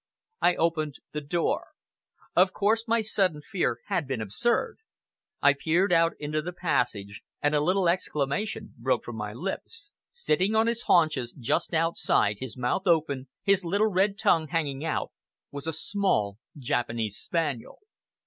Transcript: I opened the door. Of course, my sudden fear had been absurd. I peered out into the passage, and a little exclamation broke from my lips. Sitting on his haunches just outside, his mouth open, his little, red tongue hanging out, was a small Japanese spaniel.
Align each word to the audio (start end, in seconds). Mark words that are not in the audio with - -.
I 0.41 0.55
opened 0.55 0.95
the 1.11 1.21
door. 1.21 1.73
Of 2.35 2.53
course, 2.53 2.87
my 2.87 3.01
sudden 3.01 3.43
fear 3.43 3.81
had 3.85 4.07
been 4.07 4.19
absurd. 4.19 4.79
I 5.43 5.53
peered 5.53 5.93
out 5.93 6.13
into 6.17 6.41
the 6.41 6.51
passage, 6.53 7.21
and 7.39 7.53
a 7.53 7.61
little 7.61 7.87
exclamation 7.87 8.73
broke 8.79 9.03
from 9.03 9.15
my 9.17 9.31
lips. 9.31 9.91
Sitting 10.09 10.55
on 10.55 10.65
his 10.65 10.81
haunches 10.87 11.33
just 11.33 11.75
outside, 11.75 12.37
his 12.39 12.57
mouth 12.57 12.87
open, 12.87 13.27
his 13.43 13.63
little, 13.63 13.91
red 13.91 14.17
tongue 14.17 14.47
hanging 14.47 14.83
out, 14.83 15.11
was 15.51 15.67
a 15.67 15.71
small 15.71 16.39
Japanese 16.57 17.17
spaniel. 17.19 17.77